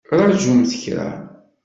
[0.19, 1.09] Ṛajumt kra!